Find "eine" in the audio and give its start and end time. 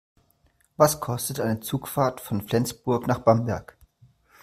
1.39-1.59